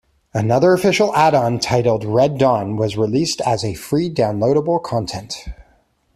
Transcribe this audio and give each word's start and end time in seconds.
Another 0.33 0.73
official 0.73 1.15
add-on 1.15 1.59
titled 1.59 2.03
Red 2.05 2.39
Dawn 2.39 2.75
was 2.75 2.97
released 2.97 3.39
as 3.41 3.63
a 3.63 3.75
free 3.75 4.09
downloadable 4.09 4.81
content. 4.81 5.45